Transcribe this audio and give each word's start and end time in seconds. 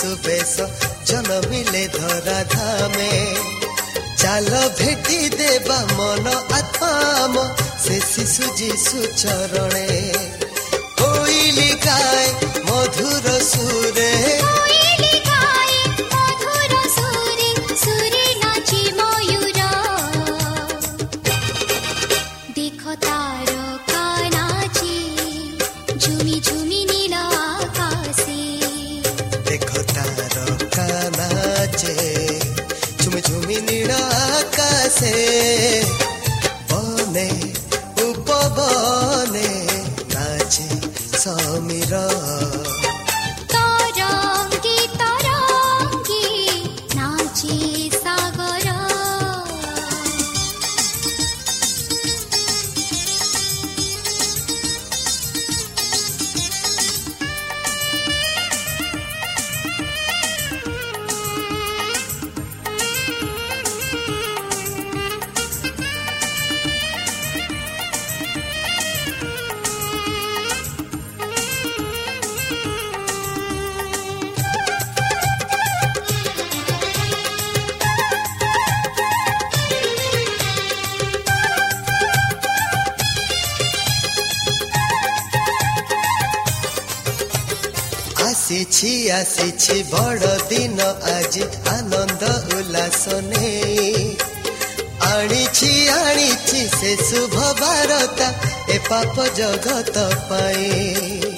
सुबेश 0.00 0.56
जनम 1.10 1.50
धरा 1.96 2.42
धे 2.54 3.12
चाल 4.20 4.48
भेटि 4.78 5.28
देवा 5.36 5.78
मन 5.98 6.26
आत्म 6.58 7.46
शेशि 7.84 8.26
सुचर 8.84 9.54
ছি, 88.78 89.12
আসিছি, 89.12 89.76
বড় 89.90 90.26
দিন, 90.48 90.80
আজি 91.16 91.44
আনন্দ 91.76 92.22
উল্লাস 92.56 93.02
নেই। 93.08 94.16
আনিছি 95.00 95.88
আনিছি, 95.88 96.60
সে 96.80 96.92
শুভ 97.08 97.34
বারতা, 97.60 98.28
এ 98.68 98.76
পাপ 98.88 99.14
জগত 99.36 99.96
পায়ে। 100.28 101.37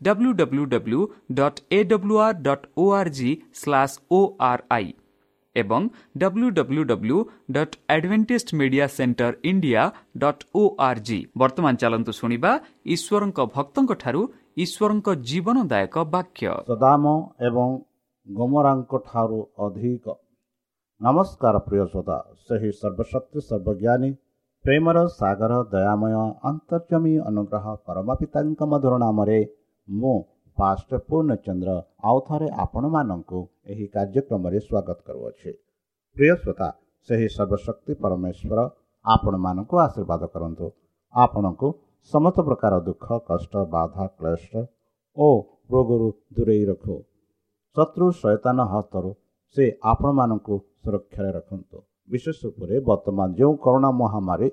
W 0.00 0.32
W 0.34 0.64
W 0.66 1.00
dot 1.34 1.60
A 1.70 1.82
W 1.90 2.16
R 2.20 2.38
dot 2.42 2.66
O 2.76 2.86
R 2.92 3.10
G 3.18 3.30
slash 3.54 3.98
O 4.10 4.20
R 4.46 4.62
I 4.70 4.88
ଏବଂ 5.56 5.88
W 6.22 6.48
W 6.56 6.82
W 6.84 7.18
dot 7.52 7.76
Adventist 7.90 8.48
Media 8.60 8.86
Centre 8.96 9.32
India 9.50 9.82
dot 10.24 10.44
O 10.54 10.62
R 10.88 11.00
G 11.06 11.18
ବର୍ତ୍ତମାନ 11.42 11.72
ଚାଲନ୍ତୁ 11.82 12.12
ଶୁଣିବା 12.20 12.52
ଈଶ୍ୱରଙ୍କ 12.94 13.38
ଭକ୍ତଙ୍କଠାରୁ 13.56 14.22
ଈଶ୍ୱରଙ୍କ 14.64 15.08
ଜୀବନଦାୟକ 15.28 15.94
ବାକ୍ୟ 16.12 16.52
ସଦାମ 16.68 17.04
ଏବଂ 17.48 17.68
ଗମରାଙ୍କ 18.26 18.92
ଠାରୁ 19.08 19.40
ଅଧିକ 19.64 20.04
ନମସ୍କାର 21.00 21.56
ପ୍ରିୟ 21.64 21.82
ଶ୍ରୋତା 21.90 22.16
ସେହି 22.44 22.70
ସର୍ବଶକ୍ତି 22.76 23.40
ସର୍ବଜ୍ଞାନୀ 23.48 24.10
ପ୍ରେମର 24.64 25.02
ସାଗର 25.14 25.52
ଦୟାମୟ 25.72 26.14
ଅନ୍ତର୍ଜମୀ 26.50 27.14
ଅନୁଗ୍ରହ 27.30 27.66
ପରମ 27.86 28.08
ପିତାଙ୍କ 28.20 28.68
ମଧୁର 28.72 28.94
ନାମରେ 29.02 29.38
ମୁଁ 29.88 30.14
ପାଷ୍ଟ 30.58 30.98
ପୂର୍ଣ୍ଣଚନ୍ଦ୍ର 31.08 31.72
ଆଉ 32.10 32.18
ଥରେ 32.28 32.48
ଆପଣମାନଙ୍କୁ 32.64 33.40
ଏହି 33.72 33.86
କାର୍ଯ୍ୟକ୍ରମରେ 33.94 34.58
ସ୍ୱାଗତ 34.66 34.98
କରୁଅଛି। 35.06 35.50
ପ୍ରିୟ 36.16 36.34
ଶ୍ରୋତା 36.42 36.68
ସେହି 37.08 37.28
ସର୍ବଶକ୍ତି 37.36 37.92
ପରମେଶ୍ୱର 38.02 38.58
ଆପଣମାନଙ୍କୁ 39.04 39.76
ଆଶୀର୍ବାଦ 39.86 40.22
କରନ୍ତୁ। 40.34 40.66
ଆପଣଙ୍କୁ 41.14 41.68
ସମସ୍ତ 42.12 42.38
ପ୍ରକାର 42.48 42.74
ଦୁଃଖ 42.88 43.06
କଷ୍ଟ 43.28 43.52
ବାଧା 43.74 44.04
କ୍ଲେଶ 44.18 44.64
ଓ 45.16 45.28
ରୋଗରୁ 45.72 46.08
ଦୂରେଇ 46.36 46.64
ରଖୁ। 46.70 46.96
ଶତ୍ରୁ 47.76 48.06
ଶୈତାନ 48.20 48.58
ହସ୍ତରୁ 48.72 49.10
ସେ 49.56 49.64
ଆପଣମାନଙ୍କୁ 49.92 50.54
ସୁରକ୍ଷାରେ 50.82 51.30
ରଖନ୍ତୁ। 51.38 51.78
ବିଶେଷ 52.10 52.38
ଉପରେ 52.50 52.74
ବର୍ତ୍ତମାନ 52.88 53.28
ଯେଉଁ 53.38 53.54
କରୋନା 53.64 53.90
ମହାମାରୀ 54.00 54.48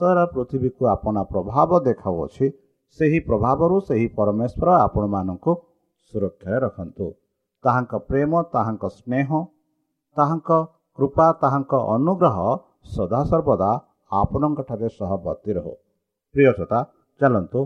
ସାରା 0.00 0.24
ପୃଥିବୀକୁ 0.34 0.82
ଆପଣା 0.94 1.22
ପ୍ରଭାବ 1.32 1.70
ଦେଖାଉଅଛି 1.88 2.46
ସେହି 2.98 3.18
ପ୍ରଭାବରୁ 3.28 3.76
ସେହି 3.88 4.06
ପରମେଶ୍ୱର 4.16 4.68
ଆପଣମାନଙ୍କୁ 4.86 5.52
ସୁରକ୍ଷାରେ 6.12 6.58
ରଖନ୍ତୁ। 6.64 7.06
ତାହାଙ୍କ 7.64 7.92
ପ୍ରେମ 8.08 8.42
ତାହାଙ୍କ 8.54 8.84
ସ୍ନେହ 8.96 9.28
ତାହାଙ୍କ 10.16 10.50
କୃପା 10.98 11.26
ତାହାଙ୍କ 11.42 11.72
ଅନୁଗ୍ରହ 11.94 12.36
ସଦାସର୍ବଦା 12.96 13.70
ଆପଣଙ୍କଠାରେ 14.12 14.88
ସହବର୍ତ୍ତୀ 14.98 15.52
ରହୁ। 15.58 15.74
ପ୍ରିୟସତା 16.34 16.80
ଚାଲନ୍ତୁ 17.20 17.60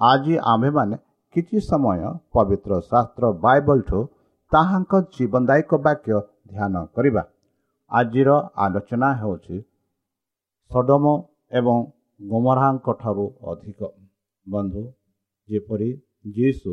ଆଜି 0.00 0.34
ଆମ୍ଭେମାନେ 0.52 0.96
କିଛି 1.34 1.58
ସମୟ 1.68 2.00
ପବିତ୍ର 2.34 2.72
ଶାସ୍ତ୍ର 2.90 3.24
ବାଇବଲଠୁ 3.44 4.00
ତାହାଙ୍କ 4.52 4.92
ଜୀବନଦାୟକ 5.14 5.70
ବାକ୍ୟ 5.86 6.12
ଧ୍ୟାନ 6.52 6.74
କରିବା। 6.94 7.22
ଆଜିର 7.90 8.30
ଆଲୋଚନା 8.64 9.08
ହେଉଛି 9.20 9.56
ସଡମ 10.70 11.04
ଏବଂ 11.58 11.76
ଗୋମରାଙ୍କ 12.20 12.86
ଠାରୁ 13.00 13.26
ଅଧିକ। 13.52 13.80
ବନ୍ଧୁ 14.46 14.82
ଯେପରି 15.48 15.90
ଯୀଶୁ 16.36 16.72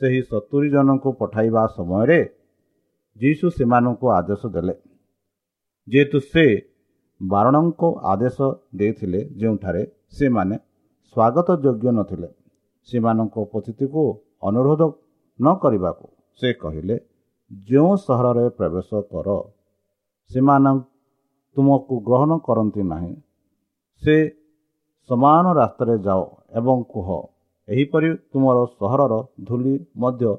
ସେହି 0.00 0.20
ସତୁରି 0.30 0.68
ଜଣଙ୍କୁ 0.70 1.10
ପଠାଇବା 1.20 1.62
ସମୟରେ 1.76 2.20
ଯୀଶୁ 3.16 3.46
ସେମାନଙ୍କୁ 3.56 4.06
ଆଦେଶ 4.18 4.42
ଦେଲେ। 4.54 4.74
ଯେହେତୁ 5.88 6.18
ସେ 6.32 6.46
ବାରଣଙ୍କୁ 7.20 7.88
ଆଦେଶ 8.12 8.38
ଦେଇଥିଲେ 8.78 9.20
ଯେଉଁଠାରେ 9.40 9.82
ସେମାନେ 10.16 10.56
ସ୍ୱାଗତ 11.16 11.48
ଯୋଗ୍ୟ 11.64 11.90
ନଥିଲେ 11.98 12.28
ସେମାନଙ୍କ 12.88 13.34
ଉପସ୍ଥିତିକୁ 13.46 14.02
ଅନୁରୋଧ 14.48 14.82
ନ 15.38 15.46
କରିବାକୁ 15.62 16.06
ସେ 16.40 16.48
କହିଲେ 16.62 16.96
ଯେଉଁ 17.68 17.92
ସହରରେ 18.06 18.46
ପ୍ରବେଶ 18.58 18.90
କର 19.10 19.28
ସେମାନେ 20.30 20.72
ତୁମକୁ 21.56 21.94
ଗ୍ରହଣ 22.08 22.30
କରନ୍ତି 22.46 22.82
ନାହିଁ। 22.92 23.14
ସେ 24.02 24.14
ସମାନ 25.10 25.44
ରାସ୍ତାରେ 25.60 25.94
ଯାଅ 26.06 26.22
ଏବଂ 26.58 26.78
କୁହ 26.92 27.08
ଏହିପରି 27.68 28.10
ତୁମର 28.32 28.58
ସହରର 28.72 29.14
ଧୂଳି 29.46 29.74
ମଧ୍ୟ 29.96 30.32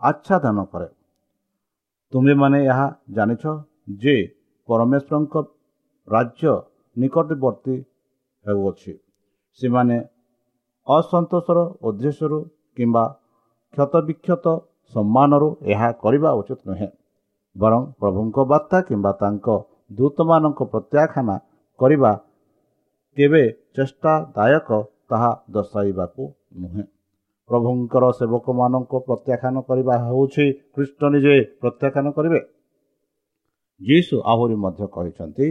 ଆଚ୍ଛାଦନ 0.00 0.58
କରେ। 0.72 0.88
ତୁମେମାନେ 2.12 2.58
ଏହା 2.66 2.86
ଜାଣିଛ 3.16 3.44
ଯେ 4.02 4.16
ପରମେଶ୍ୱରଙ୍କ 4.68 5.34
ରାଜ୍ୟ 6.08 6.52
ନିକଟବର୍ତ୍ତୀ 6.96 7.76
ହେଉଅଛି। 8.44 8.92
ସେମାନେ 9.60 9.96
ଅସନ୍ତୋଷର 10.86 11.58
ଉଦ୍ଦେଶ୍ୟରୁ 11.88 12.38
କିମ୍ବା 12.76 13.04
କ୍ଷତବିକ୍ଷତ 13.74 14.46
ସମ୍ମାନରୁ 14.92 15.48
ଏହା 15.72 15.88
କରିବା 16.02 16.30
ଉଚିତ 16.40 16.60
ନୁହେଁ 16.68 16.88
ବରଂ 17.56 17.82
ପ୍ରଭୁଙ୍କ 18.00 18.36
ବାର୍ତ୍ତା 18.52 18.78
କିମ୍ବା 18.88 19.12
ତାଙ୍କ 19.22 19.46
ଦୂତମାନଙ୍କ 19.92 20.60
ପ୍ରତ୍ୟାଖ୍ୟାନ 20.72 21.28
କରିବା 21.80 22.12
କେବେ 23.16 23.42
ଚେଷ୍ଟାଦାୟକ 23.76 24.70
ତାହା 25.10 25.30
ଦର୍ଶାଇବାକୁ 25.50 26.22
ନୁହେଁ। 26.56 26.84
ପ୍ରଭୁଙ୍କର 27.50 28.04
ସେବକମାନଙ୍କୁ 28.18 28.96
ପ୍ରତ୍ୟାଖ୍ୟାନ 29.06 29.56
କରିବା 29.68 29.94
ହେଉଛି 30.06 30.44
ଖ୍ରୀଷ୍ଟ 30.74 31.00
ନିଜେ 31.14 31.36
ପ୍ରତ୍ୟାଖ୍ୟାନ 31.60 32.06
କରିବେ। 32.16 32.40
ଯୀଶୁ 33.80 34.16
ଆହୁରି 34.24 34.56
ମଧ୍ୟ 34.64 34.86
କହିଛନ୍ତି 34.94 35.48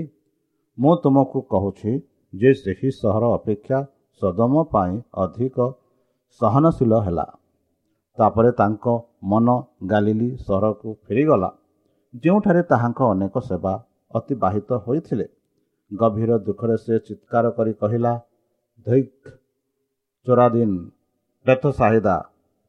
ମୁଁ 0.77 0.93
ତୁମକୁ 0.95 1.39
କହୁଛି 1.41 1.91
ଯେ 2.33 2.51
ସେହି 2.53 2.89
ସହର 2.91 3.23
ଅପେକ୍ଷା 3.33 3.79
ସଦମ 4.21 4.53
ପାଇଁ 4.73 4.93
ଅଧିକ 5.23 5.57
ସହନଶୀଳ 6.41 6.93
ହେଲା। 6.99 7.25
ତାପରେ 8.17 8.51
ତାଙ୍କ 8.51 8.85
ମନ 9.23 9.47
ଗାଲିଲି 9.85 10.29
ସହରକୁ 10.37 10.89
ଫେରିଗଲା। 11.03 11.49
ଯେଉଁଠାରେ 12.23 12.61
ତାହାଙ୍କ 12.63 12.99
ଅନେକ 13.13 13.35
ସେବା 13.39 13.73
ଅତିବାହିତ 14.15 14.69
ହୋଇଥିଲେ 14.87 15.25
ଗଭୀର 15.91 16.37
ଦୁଃଖରେ 16.37 16.77
ସେ 16.77 16.99
ଚିତ୍କାର 16.99 17.51
କରି 17.51 17.73
କହିଲା 17.73 18.13
ଧୈକ୍ 18.85 19.31
ଚୋରାଦିନ 20.27 20.71
ବେଥ 21.45 21.71
ସାହିଦା 21.71 22.15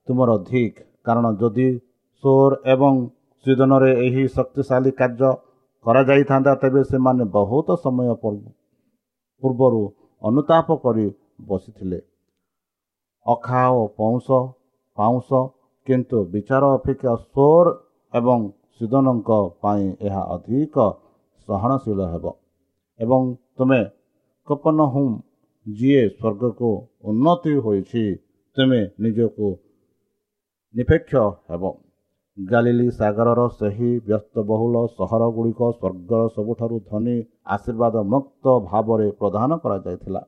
ତୁମର 0.09 0.37
ଧିକ୍ 0.51 0.79
କାରଣ 1.05 1.33
ଯଦି 1.37 1.69
ସୋର 2.25 2.59
ଏବଂ 2.65 2.95
ସିଦନରେ 3.47 3.91
ଏହି 4.07 4.25
ଶକ୍ତିଶାଳୀ 4.29 4.91
କାର୍ଯ୍ୟ 5.01 5.31
କରାଯାଇଥାନ୍ତା 5.87 6.53
ତେବେ 6.55 6.83
ସେମାନେ 6.85 7.25
ବହୁତ 7.25 7.69
ସମୟ 7.85 8.15
ପୂର୍ବ- 8.23 8.53
ପୂର୍ବରୁ 9.43 9.83
ଅନୁତାପ 10.23 10.77
କରି 10.77 11.07
ବସିଥିଲେ। 11.49 12.01
ଅଖା 13.27 13.63
ଓ 13.71 13.83
ପଉଁଶ 13.97 14.29
ପାଉଁଶ 14.99 15.31
କିନ୍ତୁ 15.87 16.19
ବିଚାର 16.25 16.65
ଅପେକ୍ଷା 16.75 17.13
ସୋର 17.25 17.67
ଏବଂ 18.15 18.39
ସିଦନଙ୍କ 18.77 19.31
ପାଇଁ 19.63 19.87
ଏହା 20.01 20.23
ଅଧିକ 20.37 20.77
ସହନଶୀଳ 21.49 22.01
ହେବ। 22.13 22.25
ଏବଂ 23.01 23.23
ତୁମେ 23.57 23.81
କପନ 24.49 24.79
ହୁମ୍ 24.93 25.15
ଯିଏ 25.67 26.03
ସ୍ୱର୍ଗକୁ 26.09 26.71
ଉନ୍ନତି 27.05 27.55
ହୋଇଛି 27.65 28.05
ତୁମେ 28.57 28.81
ନିଜକୁ 29.01 29.49
ନିପେକ୍ଷ 30.75 31.13
ହେବ 31.49 31.73
ଗାଲିଲି 32.39 32.89
ସାଗରର 32.91 33.43
ସେହି 33.59 33.91
ବ୍ୟସ୍ତବହୁଳ 34.07 34.75
ସହରଗୁଡ଼ିକ 34.99 35.61
ସ୍ୱର୍ଗର 35.73 36.23
ସବୁଠାରୁ 36.37 36.77
ଧନୀ 36.91 37.17
ଆଶୀର୍ବାଦ 37.47 37.97
ମୁକ୍ତ 38.13 38.45
ଭାବରେ 38.71 39.09
ପ୍ରଦାନ 39.21 39.51
କରାଯାଇଥିଲା। 39.63 40.23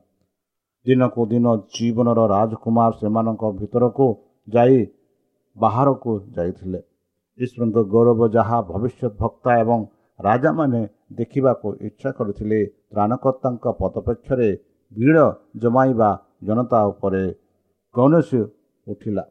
ଦିନକୁ 0.85 1.21
ଦିନ 1.31 1.45
ଜୀବନର 1.75 2.19
ରାଜକୁମାର 2.27 2.91
ସେମାନଙ୍କ 2.99 3.43
ଭିତରକୁ 3.59 4.07
ଯାଇ 4.47 4.79
ବାହାରକୁ 5.57 6.11
ଯାଇଥିଲେ। 6.35 6.79
ଈଶ୍ୱରଙ୍କ 7.39 7.77
ଗୌରବ 7.93 8.19
ଯାହା 8.35 8.57
ଭବିଷ୍ୟତ 8.71 9.13
ଭକ୍ତା 9.21 9.51
ଏବଂ 9.59 9.79
ରାଜାମାନେ 10.19 10.81
ଦେଖିବାକୁ 11.13 11.67
ଇଚ୍ଛା 11.87 12.09
କରିଥିଲେ 12.17 12.59
ତ୍ରାଣକର୍ତ୍ତାଙ୍କ 12.91 13.65
ପଦପେକ୍ଷରେ 13.79 14.49
ଭିଡ଼ 14.91 15.17
ଜମାଇବା 15.57 16.09
ଜନତା 16.43 16.79
ଉପରେ 16.91 17.23
କୌଣସି 17.95 18.39
ଉଠିଲା। 18.87 19.23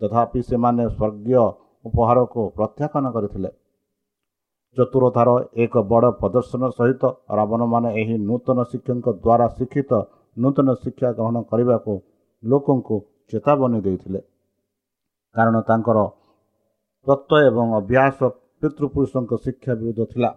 ତଥାପି 0.00 0.40
ସେମାନେ 0.42 0.84
ସ୍ୱର୍ଗୀୟ 0.96 1.44
ଉପହାରକୁ 1.84 2.40
ପ୍ରତ୍ୟାଖ୍ୟାନ 2.56 3.06
କରିଥିଲେ। 3.16 3.50
ଚତୁରତାର 4.76 5.28
ଏକ 5.64 5.74
ବଡ଼ 5.90 6.06
ପ୍ରଦର୍ଶନ 6.20 6.62
ସହିତ 6.78 7.02
ରାବଣମାନେ 7.38 7.88
ଏହି 8.00 8.16
ନୂତନ 8.28 8.58
ଶିକ୍ଷକଙ୍କ 8.70 9.06
ଦ୍ୱାରା 9.24 9.46
ଶିକ୍ଷିତ 9.56 9.92
ନୂତନ 10.36 10.68
ଶିକ୍ଷା 10.82 11.08
ଗ୍ରହଣ 11.18 11.36
କରିବାକୁ 11.50 11.92
ଲୋକଙ୍କୁ 12.42 12.96
ଚେତାବନୀ 13.32 13.78
ଦେଇଥିଲେ। 13.86 14.20
କାରଣ 15.34 15.56
ତାଙ୍କର 15.68 15.98
ତତ୍ତ୍ୱ 17.06 17.46
ଏବଂ 17.50 17.66
ଅଭ୍ୟାସ 17.80 18.18
ପିତୃପୁରୁଷଙ୍କ 18.66 19.32
ଶିକ୍ଷା 19.44 19.72
ବିରୁଦ୍ଧ 19.80 20.02
ଥିଲା. 20.12 20.30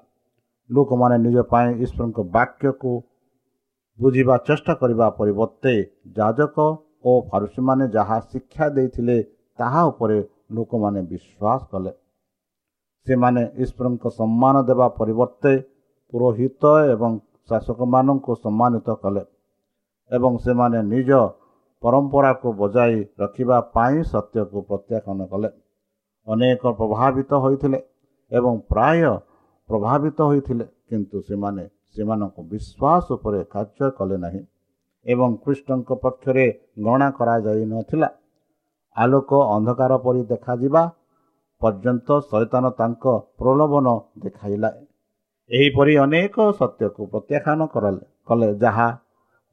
ଲୋକମାନେ 0.69 1.15
ନିଜ 1.25 1.37
ପାଇଁ 1.51 1.69
ଈଶ୍ୱରଙ୍କ 1.83 2.19
ବାକ୍ୟକୁ 2.35 2.91
ବୁଝିବା 3.99 4.35
ଚେଷ୍ଟା 4.47 4.73
କରିବା 4.81 5.07
ପରିବର୍ତ୍ତେ 5.19 5.73
ଯାଜକ 6.17 6.57
ଓ 7.05 7.11
ଫାରୁସୀମାନେ 7.29 7.85
ଯାହା 7.95 8.17
ଶିକ୍ଷା 8.31 8.65
ଦେଇଥିଲେ 8.75 9.17
ତାହା 9.59 9.81
ଉପରେ 9.91 10.17
ଲୋକମାନେ 10.55 11.01
ବିଶ୍ୱାସ 11.11 11.61
କଲେ। 11.71 11.91
ସେମାନେ 13.07 13.41
ଈଶ୍ୱରଙ୍କ 13.63 14.05
ସମ୍ମାନ 14.19 14.55
ଦେବା 14.69 14.87
ପରିବର୍ତ୍ତେ 14.99 15.53
ପୁରୋହିତ 16.13 16.63
ଏବଂ 16.93 17.11
ଶାସକମାନଙ୍କୁ 17.49 18.33
ସମ୍ମାନିତ 18.43 18.87
କଲେ 19.03 19.23
ଏବଂ 20.11 20.33
ସେମାନେ 20.45 20.79
ନିଜ 20.93 21.09
ପରମ୍ପରାକୁ 21.83 22.47
ବଜାଇ 22.61 22.95
ରଖିବା 23.21 23.57
ପାଇଁ 23.75 23.97
ସତ୍ୟକୁ 24.11 24.57
ପ୍ରତ୍ୟାଖ୍ୟାନ 24.69 25.19
କଲେ। 25.31 25.49
ଅନେକ 26.27 26.63
ପ୍ରଭାବିତ 26.79 27.31
ହୋଇଥିଲେ। 27.43 27.79
ଏବଂ 28.31 28.53
ପ୍ରାୟ 28.71 29.01
ପ୍ରଭାବିତ 29.69 30.17
ହୋଇଥିଲେ 30.29 30.65
କିନ୍ତୁ 30.89 31.17
ସେମାନେ 31.29 31.63
ସେମାନଙ୍କ 31.93 32.37
ବିଶ୍ୱାସ 32.51 33.05
ଉପରେ 33.15 33.39
କାର୍ଯ୍ୟ 33.53 33.87
କଲେ 33.97 34.17
ନାହିଁ 34.25 34.41
ଏବଂ 35.05 35.29
ଖ୍ରୀଷ୍ଟଙ୍କ 35.43 35.89
ପକ୍ଷରେ 36.03 36.45
ଗଣନା 36.85 37.09
କରାଯାଇନଥିଲା 37.17 38.09
ଆଲୋକ 38.95 39.31
ଅନ୍ଧକାର 39.55 39.93
ପରି 40.05 40.21
ଦେଖାଯିବା 40.31 40.83
ପର୍ଯ୍ୟନ୍ତ 41.61 42.07
ଶୈତାନ 42.29 42.65
ତାଙ୍କ 42.79 43.05
ପ୍ରଲୋଭନ 43.39 43.87
ଦେଖାଇଲା। 44.23 44.69
ଏହିପରି 45.51 45.93
ଅନେକ 46.03 46.35
ସତ୍ୟକୁ 46.59 47.01
ପ୍ରତ୍ୟାଖ୍ୟାନ 47.13 47.59
କରଲେ 47.73 48.03
କଲେ 48.27 48.49
ଯାହା 48.63 48.87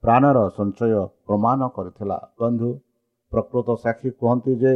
ପ୍ରାଣର 0.03 0.39
ସଞ୍ଚୟ 0.57 0.99
ପ୍ରମାଣ 1.27 1.61
କରିଥିଲା। 1.77 2.19
ବନ୍ଧୁ 2.41 2.71
ପ୍ରକୃତ 3.33 3.69
ସାକ୍ଷୀ 3.85 4.11
କୁହନ୍ତି 4.21 4.53
ଯେ 4.63 4.75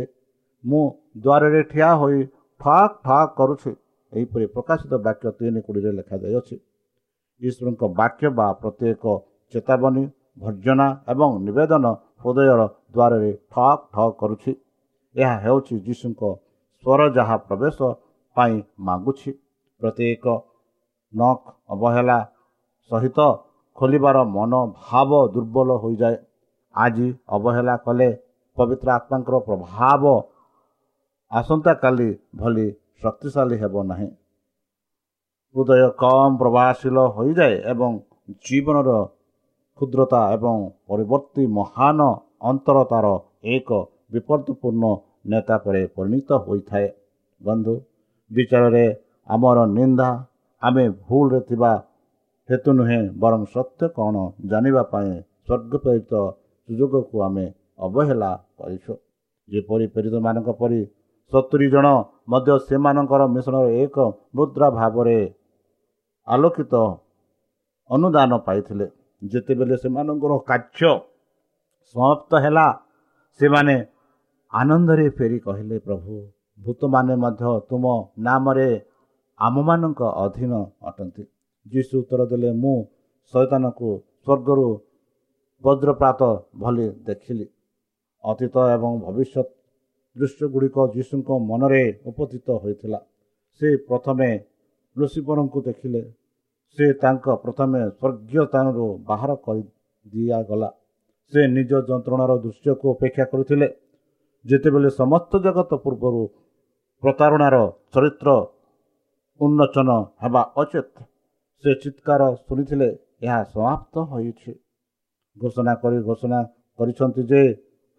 ମୁଁ 0.64 0.83
ଦ୍ୱାରରେ 1.25 1.61
ଠିଆ 1.71 1.90
ହୋଇ 2.00 2.19
ଠକ୍ 2.61 2.95
ଠକ୍ 3.07 3.33
କରୁଛି। 3.38 3.73
ଏହିପରି 4.12 4.47
ପ୍ରକାଶିତ 4.55 4.93
ବାକ୍ୟ 5.07 5.26
ତିନି 5.38 5.61
କୋଡ଼ିରେ 5.67 5.90
ଲେଖାଯାଇଅଛି 5.99 6.57
ଈଶ୍ୱରଙ୍କ 7.40 7.83
ବାକ୍ୟ 8.00 8.26
ବା 8.38 8.47
ପ୍ରତ୍ୟେକ 8.62 9.05
ଚେତାବନୀ 9.55 10.05
ଭର୍ଜନା 10.43 10.87
ଏବଂ 11.12 11.31
ନିବେଦନ 11.47 11.85
ହୃଦୟର 12.23 12.61
ଦ୍ୱାରରେ 12.95 13.31
ଠକ୍ 13.52 13.83
ଠକ୍ 13.95 14.14
କରୁଛି। 14.21 14.52
ଏହା 15.14 15.37
ହେଉଛି 15.45 15.75
ଯୀଶୁଙ୍କ 15.87 16.23
ସ୍ୱର 16.85 17.00
ଯାହା 17.17 17.37
ପ୍ରବେଶ 17.47 17.79
ପାଇଁ 18.37 18.57
ମାଗୁଛି। 18.87 19.31
ପ୍ରତ୍ୟେକ 19.81 20.25
ନଖ 21.12 21.40
ଅବହେଳା 21.75 22.19
ସହିତ 22.90 23.19
ଖୋଲିବାର 23.79 24.17
ମନୋଭାବ 24.37 25.11
ଦୁର୍ବଳ 25.35 25.69
ହୋଇଯାଏ। 25.83 26.17
ଆଜି 26.75 27.07
ଅବହେଳା 27.37 27.75
କଲେ 27.87 28.09
ପବିତ୍ର 28.57 28.88
ଆତ୍ମାଙ୍କର 28.99 29.37
ପ୍ରଭାବ 29.49 30.05
ଆସନ୍ତାକାଲି 31.33 32.11
ଭଳି 32.37 32.67
ଶକ୍ତିଶାଳୀ 33.02 33.57
ହେବ 33.62 33.75
ନାହିଁ। 33.90 34.09
ହୃଦୟ 35.54 35.85
କମ୍ 36.02 36.35
ପ୍ରଭାବଶୀଳ 36.40 36.97
ହୋଇଯାଏ 37.16 37.57
ଏବଂ 37.73 37.90
ଜୀବନର 38.45 38.90
କ୍ଷୁଦ୍ରତା 39.78 40.21
ଏବଂ 40.35 40.57
ପରିବର୍ତ୍ତୀ 40.88 41.45
ମହାନ 41.59 42.00
ଅନ୍ତରତାର 42.50 43.07
ଏକ 43.54 43.69
ବିପଦପୂର୍ଣ୍ଣ 44.12 44.85
ନେତା 45.30 45.57
ପରେ 45.64 45.83
ପରିଣତ 45.97 46.30
ହୋଇଥାଏ। 46.47 46.88
ବନ୍ଧୁ 47.40 47.75
ବିଚାରରେ 48.30 48.85
ଆମର 49.28 49.59
ନିନ୍ଦା 49.76 50.09
ଆମେ 50.62 50.85
ଭୁଲରେ 51.04 51.40
ଥିବା 51.49 51.73
ହେତୁ 52.49 52.71
ନୁହେଁ 52.78 53.02
ବରଂ 53.23 53.42
ସତ୍ୟ 53.54 53.83
କ'ଣ 53.97 54.16
ଜାଣିବା 54.50 54.83
ପାଇଁ 54.92 55.11
ସ୍ୱର୍ଗ 55.47 55.73
ପ୍ରେରିତ 55.85 56.12
ସୁଯୋଗକୁ 56.69 57.16
ଆମେ 57.26 57.47
ଅବହେଳା 57.87 58.30
କରିଛୁ। 58.59 58.92
ଯେପରି 59.49 59.87
ପ୍ରେରିତମାନଙ୍କ 59.95 60.49
ପରି 60.61 60.80
ସତୁରି 61.33 61.67
ଜଣ 61.75 61.87
ମଧ୍ୟ 62.33 62.55
ସେମାନଙ୍କର 62.69 63.23
ମିଶନର 63.35 63.67
ଏକ 63.83 63.97
ମୁଦ୍ରା 64.37 64.69
ଭାବରେ 64.79 65.19
ଆଲୋକିତ 66.29 66.75
ଅନୁଦାନ 67.91 68.31
ପାଇଥିଲେ। 68.47 68.87
ଯେତେବେଳେ 69.23 69.77
ସେମାନଙ୍କର 69.83 70.33
କାର୍ଯ୍ୟ 70.51 70.93
ସମାପ୍ତ 71.95 72.33
ହେଲା 72.45 72.67
ସେମାନେ 73.41 73.77
ଆନନ୍ଦରେ 74.53 75.07
ଫେରି 75.17 75.39
କହିଲେ 75.47 75.77
ପ୍ରଭୁ 75.87 76.15
ଭୂତମାନେ 76.59 77.15
ମଧ୍ୟ 77.25 77.53
ତୁମ 77.69 77.85
ନାମରେ 78.27 78.69
ଆମମାନଙ୍କ 79.39 80.01
ଅଧୀନ 80.25 80.53
ଅଟନ୍ତି। 80.89 81.23
ଯୀଶୁ 81.67 81.95
ଉତ୍ତର 82.03 82.21
ଦେଲେ 82.31 82.51
ମୁଁ 82.63 82.77
ଶୈତାନକୁ 83.35 83.89
ସ୍ୱର୍ଗରୁ 84.25 84.69
ବଜ୍ରପ୍ରାତ 85.65 86.21
ଭଳି 86.63 86.87
ଦେଖିଲି। 87.07 87.47
ଅତୀତ 88.25 88.57
ଏବଂ 88.75 88.93
ଭବିଷ୍ୟତ 89.05 89.49
ଦୃଶ୍ୟଗୁଡ଼ିକ 90.17 90.76
ଯୀଶୁଙ୍କ 90.95 91.29
ମନରେ 91.50 91.83
ଉପସ୍ଥିତ 92.11 92.49
ହୋଇଥିଲା। 92.62 93.00
ସେ 93.61 93.69
ପ୍ରଥମେ 93.88 94.29
ଲୁସିଫରଙ୍କୁ 94.97 95.59
ଦେଖିଲେ। 95.69 96.02
ସେ 96.79 96.87
ତାଙ୍କ 97.02 97.26
ପ୍ରଥମେ 97.45 97.81
ସ୍ୱର୍ଗୀୟ 97.90 98.43
ସ୍ଥାନରୁ 98.47 98.87
ବାହାର 99.09 99.31
କରି 99.45 99.62
ଦିଆଗଲା 100.07 100.69
ସେ 101.33 101.40
ନିଜ 101.57 101.73
ଯନ୍ତ୍ରଣାର 101.88 102.33
ଦୃଶ୍ୟକୁ 102.45 102.87
ଅପେକ୍ଷା 102.95 103.25
କରୁଥିଲେ। 103.33 103.69
ଯେତେବେଳେ 104.45 104.90
ସମସ୍ତ 105.00 105.33
ଜଗତ 105.47 105.71
ପୂର୍ବରୁ 105.85 106.23
ପ୍ରତାରଣାର 107.02 107.57
ଚରିତ୍ର 107.93 108.29
ଉନ୍ମୋଚନ 109.40 109.90
ହେବା 110.23 110.43
ଉଚିତ 110.61 110.95
ସେ 111.64 111.71
ଚିତ୍କାର 111.83 112.23
ଶୁଣିଥିଲେ 112.45 112.88
ଏହା 113.25 113.38
ସମାପ୍ତ 113.52 113.95
ହୋଇଛି। 114.11 114.52
ଘୋଷଣା 115.37 115.73
କରି 115.83 115.99
ଘୋଷଣା 116.09 116.40
କରିଛନ୍ତି 116.79 117.23
ଯେ 117.31 117.43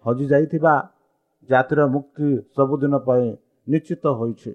ହଜିଯାଇଥିବା 0.05 0.73
ଜାତିର 1.49 1.87
ମୁକ୍ତି 1.95 2.27
ସବୁଦିନ 2.55 2.93
ପାଇଁ 3.07 3.27
ନିଶ୍ଚିତ 3.67 4.05
ହୋଇଛି। 4.19 4.51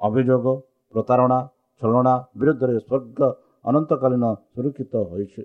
ଅଭିଯୋଗ 0.00 0.46
ପ୍ରତାରଣା 0.94 1.38
ଛଳନା 1.82 2.14
ବିରୁଦ୍ଧରେ 2.38 2.76
ସ୍ୱର୍ଗ 2.78 3.20
ଅନନ୍ତକାଳୀନ 3.64 4.24
ସୁରକ୍ଷିତ 4.52 4.94
ହୋଇଛି। 5.10 5.42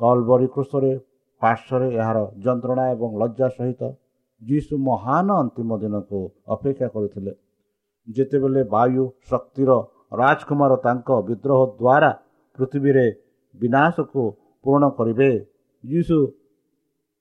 କଲବରୀ 0.00 0.46
କୃଷରେ 0.54 0.92
ପାର୍ଶ୍ୱରେ 1.42 1.86
ଏହାର 2.00 2.18
ଯନ୍ତ୍ରଣା 2.44 2.84
ଏବଂ 2.94 3.10
ଲଜ୍ଜା 3.20 3.48
ସହିତ 3.56 3.82
ଯୀଶୁ 4.42 4.74
ମହାନ 4.88 5.28
ଅନ୍ତିମ 5.42 5.70
ଦିନକୁ 5.82 6.20
ଅପେକ୍ଷା 6.54 6.88
କରିଥିଲେ। 6.94 7.32
ଯେତେବେଳେ 8.08 8.62
ବାୟୁ 8.74 9.04
ଶକ୍ତିର 9.30 9.70
ରାଜକୁମାର 10.20 10.72
ତାଙ୍କ 10.84 11.08
ବିଦ୍ରୋହ 11.28 11.60
ଦ୍ୱାରା 11.80 12.10
ପୃଥିବୀରେ 12.58 13.06
ବିନାଶକୁ 13.54 14.22
ପୂରଣ 14.64 14.84
କରିବେ 14.98 15.30
ଯୀଶୁ 15.84 16.16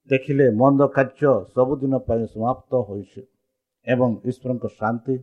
ଦେଖିଲେ 0.09 0.45
ମନ୍ଦ 0.59 0.81
କାର୍ଯ୍ୟ 0.95 1.31
ସବୁଦିନ 1.55 1.93
ପାଇଁ 2.07 2.23
ସମାପ୍ତ 2.33 2.71
ହୋଇଛି 2.87 3.21
ଏବଂ 3.87 4.09
ଈଶ୍ୱରଙ୍କ 4.29 4.65
ଶାନ୍ତି 4.79 5.15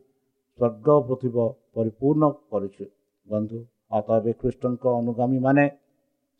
ସ୍ୱର୍ଗ 0.58 0.86
ପୃଥିବୀ 1.08 1.46
ପରିପୂର୍ଣ୍ଣ 1.74 2.24
କରିଛି। 2.50 2.86
ବନ୍ଧୁ 3.28 3.58
ଅତଏବ 3.98 4.26
ଖ୍ରୀଷ୍ଟଙ୍କ 4.40 4.84
ଅନୁଗାମୀମାନେ 5.00 5.64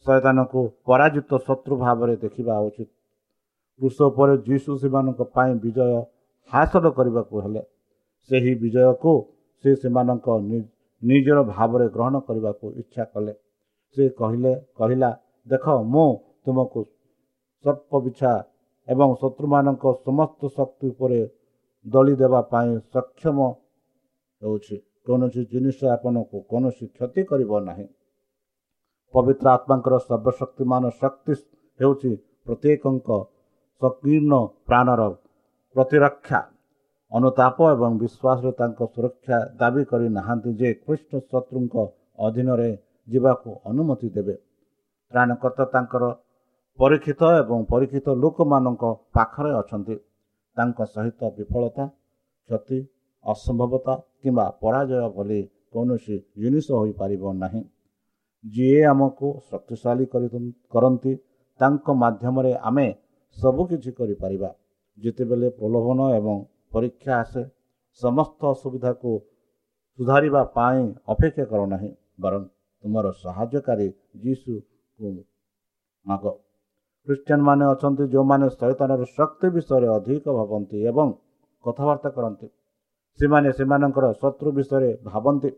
ଶୟତାନକୁ 0.07 0.61
ପରାଜିତ 0.89 1.31
ଶତ୍ରୁ 1.47 1.75
ଭାବରେ 1.85 2.15
ଦେଖିବା 2.25 2.55
ଉଚିତ। 2.67 2.91
କୃଷ 3.81 3.97
ଉପରେ 4.11 4.35
ଯୀଶୁ 4.47 4.71
ସେମାନଙ୍କ 4.83 5.21
ପାଇଁ 5.35 5.53
ବିଜୟ 5.65 5.91
ହାସଲ 6.53 6.85
କରିବାକୁ 6.99 7.35
ହେଲେ। 7.45 7.63
ସେହି 8.31 8.53
ବିଜୟକୁ 8.63 9.13
ସେ 9.65 9.71
ସେମାନଙ୍କ 9.83 10.27
ନିଜର 11.03 11.39
ଭାବରେ 11.55 11.87
ଗ୍ରହଣ 11.95 12.15
କରିବାକୁ 12.27 12.67
ଇଚ୍ଛା 12.81 13.05
କଲେ। 13.13 13.35
ସେ 13.97 14.05
କହିଲେ 14.21 14.53
କହିଲା 14.79 15.11
ଦେଖ 15.47 15.65
ମୁଁ 15.93 16.09
ତୁମକୁ 16.45 16.81
ସର୍ପ 17.65 17.91
ବିଛା 18.05 18.33
ଏବଂ 18.89 19.09
ଶତ୍ରୁମାନଙ୍କ 19.21 19.85
ସମସ୍ତ 20.07 20.41
ଶକ୍ତି 20.57 20.87
ଉପରେ 20.93 21.21
ଦଳି 21.87 22.15
ଦେବା 22.23 22.41
ପାଇଁ 22.53 22.71
ସକ୍ଷମ 22.95 23.39
ହେଉଛି। 24.43 24.77
କୌଣସି 25.07 25.43
ଜିନିଷ 25.53 25.79
ଆପଣଙ୍କୁ 25.97 26.39
କୌଣସି 26.51 26.87
କ୍ଷତି 26.97 27.23
କରିବ 27.31 27.53
ନାହିଁ। 27.69 27.87
ପବିତ୍ର 29.15 29.47
ଆତ୍ମାଙ୍କର 29.57 29.95
ସର୍ବଶକ୍ତିମାନ 30.09 30.83
ଶକ୍ତି 31.01 31.33
ହେଉଛି 31.81 32.13
ପ୍ରତ୍ୟେକଙ୍କ 32.47 33.09
ସଂକୀର୍ଣ୍ଣ 33.83 34.33
ପ୍ରାଣର 34.69 35.03
ପ୍ରତିରକ୍ଷା। 35.77 36.41
ଅନୁତାପ 37.13 37.57
ଏବଂ 37.75 37.93
ବିଶ୍ୱାସରେ 38.03 38.53
ତାଙ୍କ 38.61 38.81
ସୁରକ୍ଷା 38.95 39.39
ଦାବି 39.61 39.83
କରିନାହାନ୍ତି 39.91 40.51
ଯେ 40.61 40.69
ଖ୍ରୀଷ୍ଟ 40.85 41.11
ଶତ୍ରୁଙ୍କ 41.31 41.75
ଅଧୀନରେ 42.19 42.71
ଯିବାକୁ 43.09 43.51
ଅନୁମତି 43.65 44.09
ଦେବେ। 44.17 44.37
ତ୍ରାଣକର୍ତ୍ତା 45.13 45.65
ତାଙ୍କର 45.75 46.05
ପରୀକ୍ଷିତ 46.79 47.23
ଏବଂ 47.41 47.59
ପରୀକ୍ଷିତ 47.73 48.07
ଲୋକମାନଙ୍କ 48.23 48.85
ପାଖରେ 49.15 49.53
ଅଛନ୍ତି। 49.61 49.97
ତାଙ୍କ 50.57 50.79
ସହିତ 50.95 51.21
ବିଫଳତା 51.37 51.85
କ୍ଷତି 52.49 52.79
ଅସମ୍ଭବତା 53.25 53.95
କିମ୍ବା 54.21 54.47
ପରାଜୟ 54.63 55.07
ଭଳି 55.17 55.41
କୌଣସି 55.73 56.17
ଜିନିଷ 56.43 56.67
ହୋଇପାରିବ 56.81 57.23
ନାହିଁ। 57.43 57.63
ଯିଏ 58.45 58.81
ଆମକୁ 58.93 59.29
ଶକ୍ତିଶାଳୀ 59.51 60.05
କରନ୍ତି 60.75 61.13
ତାଙ୍କ 61.61 61.87
ମାଧ୍ୟମରେ 62.03 62.53
ଆମେ 62.69 62.87
ସବୁକିଛି 63.37 63.91
କରିପାରିବା। 63.99 64.51
ଯେତେବେଳେ 64.99 65.49
ପ୍ରଲୋଭନ 65.59 66.01
ଏବଂ 66.19 66.37
ପରୀକ୍ଷା 66.73 67.13
ଆସେ 67.23 67.43
ସମସ୍ତ 68.01 68.41
ଅସୁବିଧାକୁ 68.55 69.11
ସୁଧାରିବା 69.99 70.43
ପାଇଁ 70.57 70.83
ଅପେକ୍ଷା 71.13 71.45
କର 71.51 71.61
ନାହିଁ 71.73 71.91
ବରଂ 72.21 72.43
ତୁମର 72.85 73.07
ସାହାଯ୍ୟକାରୀ 73.23 73.89
ଯୀଶୁକୁ 74.23 75.09
ମାଗ। 76.07 76.25
ଖ୍ରୀଷ୍ଟିଆନ 77.07 77.41
ମାନେ 77.49 77.65
ଅଛନ୍ତି 77.73 78.05
ଯେଉଁମାନେ 78.13 78.47
ଶୈତାନର 78.51 79.03
ଶକ୍ତି 79.17 79.47
ବିଷୟରେ 79.57 79.89
ଅଧିକ 79.97 80.25
ଭାବନ୍ତି 80.39 80.77
ଏବଂ 80.91 81.09
କଥାବାର୍ତ୍ତା 81.65 82.11
କରନ୍ତି। 82.17 82.47
ସେମାନେ 83.19 83.49
ସେମାନଙ୍କର 83.59 84.07
ଶତ୍ରୁ 84.13 84.49
ବିଷୟରେ 84.59 84.91
ଭାବନ୍ତି। 85.05 85.51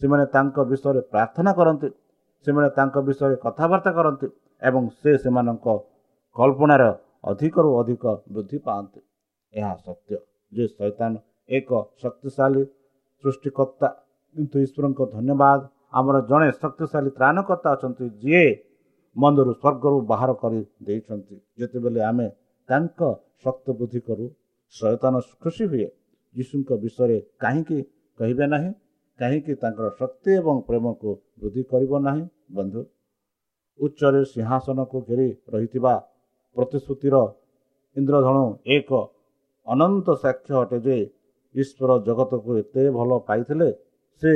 ସେମାନେ 0.00 0.24
ତାଙ୍କ 0.34 0.56
ବିଷୟରେ 0.70 1.00
ପ୍ରାର୍ଥନା 1.12 1.50
କରନ୍ତି। 1.52 1.88
ସେମାନେ 2.46 2.68
ତାଙ୍କ 2.78 2.96
ବିଷୟରେ 3.08 3.36
କଥାବାର୍ତ୍ତା 3.44 3.92
କରନ୍ତି 3.98 4.26
ଏବଂ 4.62 4.82
ସେ 5.00 5.10
ସେମାନଙ୍କ 5.24 5.66
କଳ୍ପନାର 6.36 6.82
ଅଧିକରୁ 7.24 7.70
ଅଧିକ 7.80 8.04
ବୃଦ୍ଧି 8.32 8.58
ପାଆନ୍ତି। 8.66 9.00
ଏହା 9.54 9.72
ସତ୍ୟ 9.86 10.12
ଯେ 10.52 10.64
ଶୈତାନ 10.68 11.12
ଏକ 11.48 11.70
ଶକ୍ତିଶାଳୀ 12.02 12.62
ସୃଷ୍ଟିକର୍ତ୍ତା। 13.24 13.88
କିନ୍ତୁ 14.34 14.56
ଈଶ୍ୱରଙ୍କ 14.66 15.00
ଧନ୍ୟବାଦ। 15.14 15.60
ଆମର 15.92 16.16
ଜଣେ 16.30 16.48
ଶକ୍ତିଶାଳୀ 16.62 17.10
ତ୍ରାଣକର୍ତ୍ତା 17.18 17.68
ଅଛନ୍ତି 17.76 18.04
ଯିଏ 18.22 18.46
ମନ୍ଦରୁ 19.16 19.52
ସ୍ୱର୍ଗରୁ 19.52 19.98
ବାହାର 20.12 20.30
କରି 20.42 20.60
ଦେଇଛନ୍ତି। 20.86 21.36
ଯେତେବେଳେ 21.58 22.00
ଆମେ 22.10 22.26
ତାଙ୍କ 22.68 23.00
ଶକ୍ତି 23.44 23.70
ବୃଦ୍ଧି 23.78 24.00
କରୁ 24.06 24.26
ଶୈତାନ 24.74 25.14
ଖୁସି 25.42 25.64
ହୁଏ। 25.70 25.88
ଯୀଶୁଙ୍କ 26.34 26.70
ବିଷୟରେ 26.82 27.18
କାହିଁକି 27.42 27.78
କହିବେ 28.18 28.46
ନାହିଁ? 28.54 28.70
କାହିଁକି 29.18 29.52
ତାଙ୍କର 29.62 29.88
ଶକ୍ତି 30.00 30.30
ଏବଂ 30.40 30.56
ପ୍ରେମକୁ 30.68 31.10
ବୃଦ୍ଧି 31.40 31.62
କରିବ 31.70 31.92
ନାହିଁ? 32.06 32.24
ବନ୍ଧୁ 32.56 32.80
ଉଚ୍ଚରେ 33.80 34.20
ସିଂହାସନକୁ 34.32 34.96
ଘେରି 35.08 35.28
ରହିଥିବା 35.52 35.94
ପ୍ରତିଶ୍ରୁତିର 36.56 37.16
ଇନ୍ଦ୍ରଧନୁ 37.96 38.44
ଏକ 38.76 38.90
ଅନନ୍ତ 39.66 40.08
ସାକ୍ଷ୍ୟ 40.24 40.54
ଅଟେ 40.62 40.78
ଯେ 40.86 40.96
ଈଶ୍ୱର 41.54 41.90
ଜଗତକୁ 42.06 42.50
ଏତେ 42.62 42.82
ଭଲ 42.98 43.10
ପାଇଥିଲେ 43.28 43.68
ସେ 44.22 44.32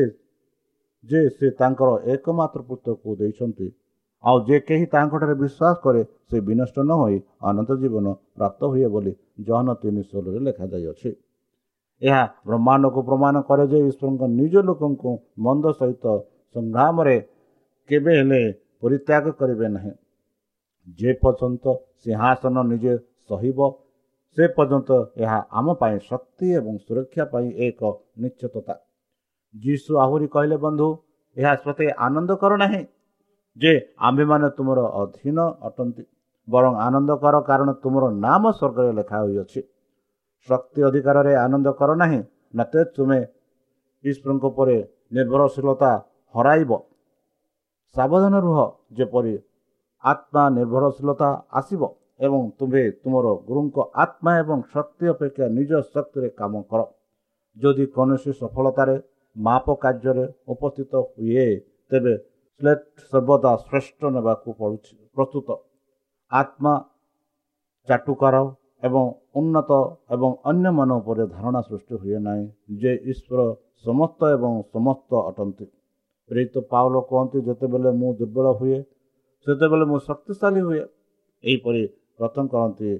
ଯେ 1.05 1.21
ସେ 1.37 1.47
ତାଙ୍କର 1.61 1.91
ଏକମାତ୍ର 2.13 2.61
ପୁତ୍ରକୁ 2.69 3.09
ଦେଇଛନ୍ତି। 3.21 3.67
ଆଉ 4.25 4.37
ଯେ 4.49 4.59
କେହି 4.69 4.87
ତାଙ୍କଠାରେ 4.87 5.35
ବିଶ୍ୱାସ 5.35 5.77
କରେ 5.85 6.03
ସେ 6.29 6.37
ବିନଷ୍ଟ 6.41 6.77
ନ 6.81 6.93
ହୋଇ 7.01 7.17
ଅନନ୍ତ 7.49 7.71
ଜୀବନ 7.83 8.07
ପ୍ରାପ୍ତ 8.37 8.61
ହୁଏ 8.73 8.89
ବୋଲି 8.95 9.13
ଜହନ 9.49 9.75
ତିନି 9.83 10.03
ଷୋହଳରେ 10.11 10.41
ଲେଖାଯାଇଅଛି। 10.47 11.11
ଏହା 12.03 12.23
ବ୍ରହ୍ମାଣ୍ଡକୁ 12.47 13.01
ପ୍ରମାଣ 13.11 13.35
କରେ 13.49 13.65
ଯେ 13.73 13.79
ଈଶ୍ୱରଙ୍କ 13.91 14.23
ନିଜ 14.41 14.55
ଲୋକଙ୍କୁ 14.69 15.11
ମନ୍ଦ 15.39 15.65
ସହିତ 15.81 16.05
ସଂଗ୍ରାମରେ 16.55 17.17
କେବେ 17.89 18.13
ହେଲେ 18.19 18.41
ପରିତ୍ୟାଗ 18.83 19.25
କରିବେ 19.41 19.67
ନାହିଁ। 19.77 19.93
ଯେ 20.99 21.11
ପର୍ଯ୍ୟନ୍ତ 21.23 21.65
ସିଂହାସନ 22.03 22.57
ନିଜେ 22.71 22.95
ସହିବ 23.29 23.59
ସେ 24.37 24.45
ପର୍ଯ୍ୟନ୍ତ 24.57 24.91
ଏହା 25.25 25.39
ଆମ 25.59 25.67
ପାଇଁ 25.81 25.97
ଶକ୍ତି 26.09 26.47
ଏବଂ 26.59 26.75
ସୁରକ୍ଷା 26.87 27.25
ପାଇଁ 27.33 27.49
ଏକ 27.67 27.81
ନିଶ୍ଚିତତା। 28.23 28.75
ଯୀଶୁ 29.55 29.91
ଆହୁରି 30.05 30.27
କହିଲେ 30.35 30.57
ବନ୍ଧୁ 30.65 30.89
ଏହା 31.37 31.53
ସତେ 31.65 31.87
ଆନନ୍ଦ 32.07 32.31
କର 32.43 32.53
ନାହିଁ। 32.65 32.83
ଯେ 33.57 33.73
ଆମ୍ଭେମାନେ 34.01 34.49
ତୁମର 34.57 34.81
ଅଧୀନ 35.01 35.39
ଅଟନ୍ତି 35.69 36.03
ବରଂ 36.49 36.73
ଆନନ୍ଦ 36.87 37.11
କର 37.19 37.41
କାରଣ 37.43 37.69
ତୁମର 37.83 38.05
ନାମ 38.17 38.43
ସ୍ୱର୍ଗରେ 38.51 38.91
ଲେଖା 38.93 39.19
ହୋଇଅଛି 39.21 39.61
ଶକ୍ତି 40.49 40.81
ଅଧିକାରରେ 40.89 41.33
ଆନନ୍ଦ 41.43 41.69
କର 41.79 41.91
ନାହିଁ 41.97 42.21
ନଚେତ୍ 42.55 42.91
ତୁମେ 42.97 43.19
ଈଶ୍ୱରଙ୍କ 44.05 44.45
ଉପରେ 44.51 44.77
ନିର୍ଭରଶୀଳତା 45.13 45.93
ହରାଇବ 46.35 46.71
ସାବଧାନ 47.95 48.35
ରୁହ 48.47 48.59
ଯେପରି 48.99 49.35
ଆତ୍ମା 50.05 50.43
ନିର୍ଭରଶୀଳତା 50.51 51.29
ଆସିବ 51.59 51.83
ଏବଂ 52.21 52.43
ତୁମ୍ଭେ 52.59 52.83
ତୁମର 53.03 53.27
ଗୁରୁଙ୍କ 53.49 53.77
ଆତ୍ମା 54.03 54.33
ଏବଂ 54.39 54.59
ଶକ୍ତି 54.75 55.07
ଅପେକ୍ଷା 55.15 55.47
ନିଜ 55.57 55.71
ଶକ୍ତିରେ 55.87 56.29
କାମ 56.41 56.53
କର 56.71 56.81
ଯଦି 57.57 57.85
କୌଣସି 57.95 58.31
ସଫଳତାରେ 58.35 58.97
ମାପ 59.37 59.67
କାର୍ଯ୍ୟରେ 59.83 60.25
ଉପସ୍ଥିତ 60.53 60.93
ହୁଏ 61.09 61.47
ତେବେ 61.91 62.15
ସ୍ଲେଟ୍ 62.61 62.85
ସର୍ବଦା 63.05 63.53
ଶ୍ରେଷ୍ଠ 63.63 64.11
ନେବାକୁ 64.15 64.49
ପଡ଼ୁଛି 64.59 64.93
ପ୍ରସ୍ତୁତ 65.17 65.49
ଆତ୍ମା 66.33 66.75
ଚାଟୁକାର 67.89 68.37
ଏବଂ 68.83 69.05
ଉନ୍ନତ 69.35 69.73
ଏବଂ 70.15 70.31
ଅନ୍ୟମାନ 70.51 70.91
ଉପରେ 71.01 71.25
ଧାରଣା 71.29 71.61
ସୃଷ୍ଟି 71.63 71.95
ହୁଏ 72.03 72.19
ନାହିଁ 72.27 72.45
ଯେ 72.81 72.93
ଈଶ୍ୱର 73.05 73.41
ସମସ୍ତ 73.85 74.21
ଏବଂ 74.35 74.53
ସମସ୍ତ 74.71 75.11
ଅଟନ୍ତି 75.31 75.67
ପ୍ରେରିତ 76.31 76.57
ପାଉଲ 76.71 76.95
କୁହନ୍ତି 77.09 77.39
ଯେତେବେଳେ 77.47 77.91
ମୁଁ 78.01 78.11
ଦୁର୍ବଳ 78.21 78.47
ହୁଏ 78.61 78.79
ସେତେବେଳେ 79.47 79.85
ମୁଁ 79.91 79.99
ଶକ୍ତିଶାଳୀ 80.05 80.61
ହୁଏ 80.67 80.83
ଏହିପରି 81.45 81.83
ପ୍ରଥମ 82.19 82.45
କରନ୍ତି 82.53 82.91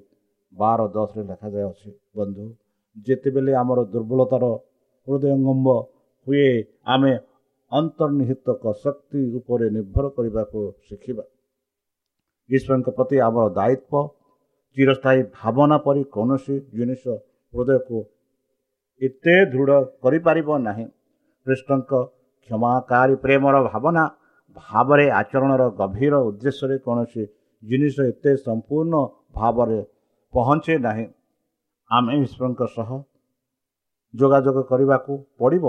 ବାର 0.53 0.81
ଦଶରେ 0.95 1.23
ଲେଖାଯାଇଅଛି 1.29 1.91
ବନ୍ଧୁ 2.17 2.45
ଯେତେବେଳେ 3.07 3.53
ଆମର 3.61 3.79
ଦୁର୍ବଳତାର 3.93 4.45
ହୃଦୟଙ୍ଗମ୍ବ 5.07 5.69
ହୁଏ 6.27 6.49
ଆମେ 6.93 7.13
ଅନ୍ତର୍ନିହିତ 7.79 8.47
ଶକ୍ତି 8.83 9.21
ଉପରେ 9.39 9.67
ନିର୍ଭର 9.77 10.05
କରିବାକୁ 10.17 10.59
ଶିଖିବା। 10.89 11.25
ଈଶ୍ୱରଙ୍କ 12.51 12.89
ପ୍ରତି 12.97 13.17
ଆମର 13.27 13.47
ଦାୟିତ୍ୱ 13.59 14.11
ଚିରସ୍ଥାୟୀ 14.77 15.21
ଭାବନା 15.39 15.77
ପରି 15.87 16.03
କୌଣସି 16.15 16.57
ଜିନିଷ 16.77 17.05
ହୃଦୟକୁ 17.55 17.99
ଏତେ 19.01 19.37
ଦୃଢ଼ 19.53 19.79
କରିପାରିବ 20.03 20.49
ନାହିଁ। 20.67 20.87
କୃଷ୍ଣଙ୍କ 21.47 21.93
କ୍ଷମାକାରୀ 22.45 23.15
ପ୍ରେମର 23.25 23.55
ଭାବନା 23.73 24.05
ଭାବରେ 24.57 25.07
ଆଚରଣର 25.21 25.63
ଗଭୀର 25.81 26.15
ଉଦ୍ଦେଶ୍ୟରେ 26.29 26.77
କୌଣସି 26.87 27.23
ଜିନିଷ 27.63 27.97
ଏତେ 28.11 28.33
ସମ୍ପୂର୍ଣ୍ଣ 28.47 28.95
ଭାବରେ 29.37 29.81
ପହଞ୍ଚେ 30.35 30.75
ନାହିଁ। 30.87 31.07
ଆମେ 31.91 32.13
ଈଶ୍ୱରଙ୍କ 32.25 32.63
ସହ 32.77 32.89
ଯୋଗାଯୋଗ 34.15 34.59
କରିବାକୁ 34.71 35.13
ପଡ଼ିବ। 35.39 35.65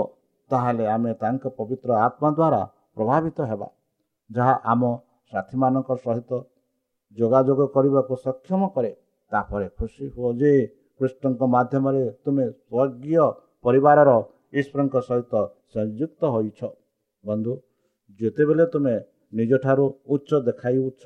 ତାହେଲେ 0.50 0.84
ଆମେ 0.94 1.12
ତାଙ୍କ 1.22 1.44
ପବିତ୍ର 1.58 1.90
ଆତ୍ମା 2.06 2.28
ଦ୍ୱାରା 2.38 2.60
ପ୍ରଭାବିତ 2.96 3.38
ହେବା 3.50 3.68
ଯାହା 4.30 4.54
ଆମ 4.72 4.82
ସାଥୀମାନଙ୍କ 5.32 5.90
ସହିତ 6.04 6.30
ଯୋଗାଯୋଗ 7.16 7.60
କରିବାକୁ 7.74 8.14
ସକ୍ଷମ 8.26 8.62
କରେ। 8.74 8.92
ତାପରେ 9.32 9.66
ଖୁସି 9.78 10.04
ହୁଅ 10.14 10.30
ଯେ 10.40 10.52
କୃଷ୍ଣଙ୍କ 11.00 11.42
ମାଧ୍ୟମରେ 11.54 12.02
ତୁମେ 12.24 12.44
ସ୍ୱର୍ଗୀୟ 12.60 13.24
ପରିବାରର 13.64 14.10
ଈଶ୍ୱରଙ୍କ 14.60 14.96
ସହିତ 15.08 15.34
ସଂଯୁକ୍ତ 15.74 16.22
ହୋଇଛ। 16.34 16.60
ବନ୍ଧୁ 17.24 17.52
ଯେତେବେଳେ 18.20 18.64
ତୁମେ 18.72 18.94
ନିଜଠାରୁ 19.32 19.86
ଉଚ୍ଚ 20.14 20.30
ଦେଖାଇଛ 20.48 21.04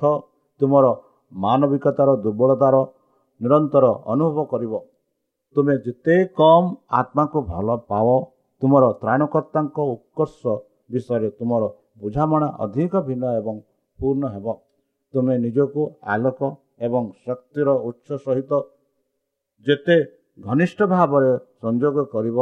ତୁମର 0.60 0.86
ମାନବିକତାର 1.32 2.10
ଦୁର୍ବଳତାର 2.24 2.76
ନିରନ୍ତର 3.40 3.84
ଅନୁଭବ 4.12 4.38
କରିବ। 4.52 4.72
ତୁମେ 5.56 5.74
ଯେତେ 5.84 6.16
କମ୍ 6.40 6.68
ଆତ୍ମାକୁ 7.00 7.38
ଭଲ 7.50 7.68
ପାଅ 7.90 8.08
ତୁମର 8.62 8.84
ତ୍ରାଣକର୍ତ୍ତାଙ୍କ 9.02 9.78
ଉତ୍କର୍ଷ 9.94 10.42
ବିଷୟରେ 10.92 11.28
ତୁମର 11.38 11.62
ବୁଝାମଣା 12.02 12.48
ଅଧିକ 12.64 12.92
ଭିନ୍ନ 13.08 13.24
ଏବଂ 13.40 13.54
ପୂର୍ଣ୍ଣ 13.98 14.24
ହେବ। 14.34 14.46
ତୁମେ 15.14 15.34
ନିଜକୁ 15.44 15.82
ଆଲୋକ 16.14 16.40
ଏବଂ 16.86 17.04
ଶକ୍ତିର 17.24 17.68
ଉତ୍ସ 17.88 18.08
ସହିତ 18.24 18.52
ଯେତେ 19.66 19.96
ଘନିଷ୍ଠ 20.38 20.78
ଭାବରେ 20.94 21.30
ସଂଯୋଗ 21.62 21.96
କରିବ 22.14 22.38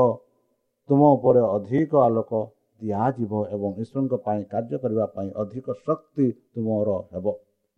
ତୁମ 0.89 1.01
ଉପରେ 1.17 1.43
ଅଧିକ 1.57 1.93
ଆଲୋକ 2.07 2.33
ଦିଆଯିବ 2.81 3.33
ଏବଂ 3.55 3.71
ଈଶ୍ୱରଙ୍କ 3.83 4.15
ପାଇଁ 4.27 4.43
କାର୍ଯ୍ୟ 4.53 4.77
କରିବା 4.83 5.07
ପାଇଁ 5.15 5.29
ଅଧିକ 5.43 5.67
ଶକ୍ତି 5.87 6.27
ତୁମର 6.53 6.89
ହେବ। 7.13 7.27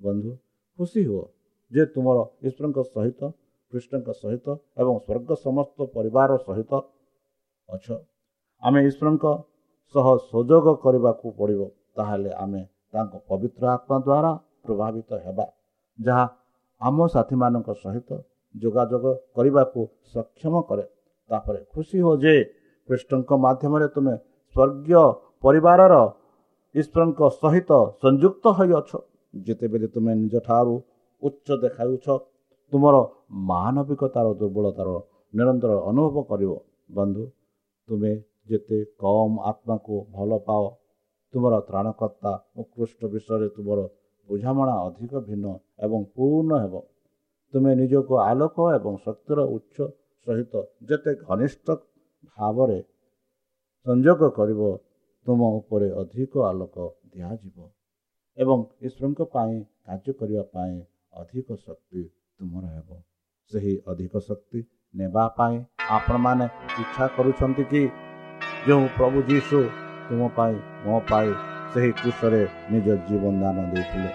ବନ୍ଧୁ 0.00 0.31
ଖୁସି 0.79 1.00
ହୁଅ 1.09 1.24
ଯେ 1.72 1.83
ତୁମର 1.94 2.18
ଈଶ୍ୱରଙ୍କ 2.48 2.79
ସହିତ 2.94 3.20
କୃଷ୍ଣଙ୍କ 3.72 4.09
ସହିତ 4.22 4.46
ଏବଂ 4.81 4.94
ସ୍ୱର୍ଗ 5.07 5.31
ସମସ୍ତ 5.46 5.79
ପରିବାର 5.96 6.31
ସହିତ 6.46 6.72
ଅଛ। 7.68 7.87
ଆମେ 8.62 8.80
ଈଶ୍ୱରଙ୍କ 8.88 9.24
ସହ 9.94 10.06
ସୁଯୋଗ 10.30 10.66
କରିବାକୁ 10.84 11.26
ପଡ଼ିବ 11.38 11.60
ତାହେଲେ 11.96 12.30
ଆମେ 12.44 12.62
ତାଙ୍କ 12.92 13.12
ପବିତ୍ର 13.28 13.62
ଆତ୍ମା 13.74 13.96
ଦ୍ୱାରା 14.06 14.32
ପ୍ରଭାବିତ 14.64 15.10
ହେବା। 15.24 15.46
ଯାହା 15.98 16.24
ଆମ 16.80 16.98
ସାଥୀମାନଙ୍କ 17.14 17.68
ସହିତ 17.84 18.10
ଯୋଗାଯୋଗ 18.54 19.04
କରିବାକୁ 19.36 19.80
ସକ୍ଷମ 20.14 20.54
କରେ। 20.68 20.84
ତାପରେ 21.30 21.60
ଖୁସି 21.72 21.98
ହୁଅ 22.04 22.14
ଯେ 22.22 22.34
କୃଷ୍ଣଙ୍କ 22.88 23.30
ମାଧ୍ୟମରେ 23.44 23.86
ତୁମେ 23.94 24.14
ସ୍ୱର୍ଗୀୟ 24.54 25.04
ପରିବାରର 25.44 25.94
ଈଶ୍ୱରଙ୍କ 26.74 27.20
ସହିତ 27.40 27.70
ସଂଯୁକ୍ତ 28.02 28.44
ହୋଇଅଛ। 28.58 28.90
ଯେତେବେଳେ 29.34 29.86
ତୁମେ 29.94 30.12
ନିଜଠାରୁ 30.22 30.74
ଉଚ୍ଚ 31.22 31.48
ଦେଖାଉଛ 31.64 32.06
ତୁମର 32.72 32.96
ମାନବିକତାର 33.50 34.26
ଦୁର୍ବଳତାର 34.40 34.90
ନିରନ୍ତର 35.34 35.72
ଅନୁଭବ 35.90 36.16
କରିବ। 36.30 36.52
ବନ୍ଧୁ 36.96 37.24
ତୁମେ 37.88 38.12
ଯେତେ 38.50 38.78
କମ୍ 39.02 39.36
ଆତ୍ମାକୁ 39.50 39.96
ଭଲ 40.16 40.38
ପାଅ 40.48 40.64
ତୁମର 41.34 41.54
ତ୍ରାଣକର୍ତ୍ତା 41.68 42.32
ଉତ୍କୃଷ୍ଟ 42.60 43.00
ବିଷୟରେ 43.12 43.48
ତୁମର 43.56 43.80
ବୁଝାମଣା 44.28 44.74
ଅଧିକ 44.86 45.12
ଭିନ୍ନ 45.28 45.46
ଏବଂ 45.86 46.00
ପୂର୍ଣ୍ଣ 46.14 46.52
ହେବ। 46.62 46.74
ତୁମେ 47.54 47.72
ନିଜକୁ 47.80 48.14
ଆଲୋକ 48.22 48.56
ଏବଂ 48.74 48.94
ଶକ୍ତିର 49.06 49.40
ଉତ୍ସ 49.56 49.76
ସହିତ 50.26 50.62
ଯେତେ 50.88 51.12
ଘନିଷ୍ଠ 51.24 51.66
ଭାବରେ 52.30 52.78
ସଂଯୋଗ 53.86 54.20
କରିବ 54.38 54.60
ତୁମ 55.26 55.40
ଉପରେ 55.58 55.88
ଅଧିକ 56.02 56.32
ଆଲୋକ 56.50 56.76
ଦିଆଯିବ 57.12 57.56
ଏବଂ 58.38 58.58
ଈଶ୍ୱରଙ୍କ 58.86 59.20
ପାଇଁ 59.34 59.56
କାର୍ଯ୍ୟ 59.86 60.12
କରିବା 60.18 60.44
ପାଇଁ 60.54 60.76
ଅଧିକ 61.20 61.48
ଶକ୍ତି 61.64 62.02
ତୁମର 62.36 62.64
ହେବ। 62.74 62.88
ସେହି 63.52 63.74
ଅଧିକ 63.86 64.12
ଶକ୍ତି 64.28 64.60
ନେବା 64.94 65.24
ପାଇଁ 65.38 65.56
ଆପଣମାନେ 65.90 66.46
ଇଚ୍ଛା 66.82 67.04
କରୁଛନ୍ତି 67.16 67.64
କି? 67.72 67.82
ଯେଉଁ 68.66 68.86
ପ୍ରଭୁ 68.96 69.18
ଯୀଶୁ 69.28 69.58
ତୁମ 70.06 70.26
ପାଇଁ 70.36 70.56
ମୋ 70.84 70.96
ପାଇଁ 71.10 71.30
ସେହି 71.74 71.90
କୃଷରେ 72.00 72.42
ନିଜ 72.72 72.96
ଜୀବନ 73.06 73.34
ଦାନ 73.42 73.58
ଦେଇଥିଲେ। 73.72 74.10